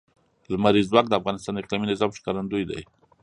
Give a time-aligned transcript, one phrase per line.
[0.51, 2.77] لمریز ځواک د افغانستان د اقلیمي نظام ښکارندوی ده.